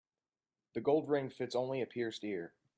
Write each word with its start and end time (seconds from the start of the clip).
The 0.73 0.81
gold 0.81 1.09
ring 1.09 1.29
fits 1.29 1.53
only 1.55 1.79
a 1.79 1.85
pierced 1.85 2.23
ear. 2.23 2.55